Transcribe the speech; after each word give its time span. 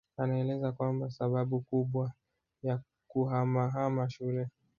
Anaeleza 0.17 0.71
kwamba 0.71 1.09
sababu 1.09 1.61
kubwa 1.61 2.11
ya 2.63 2.81
kuhamahama 3.07 4.09
shule 4.09 4.47